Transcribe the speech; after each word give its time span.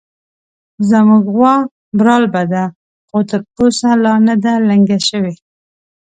زموږ 0.89 1.23
غوا 1.35 1.55
برالبه 1.97 2.43
ده، 2.53 2.63
خو 3.07 3.17
تر 3.29 3.41
اوسه 3.59 3.89
لا 4.03 4.13
نه 4.27 4.35
ده 4.43 4.53
لنګه 4.69 4.99
شوې 5.07 5.33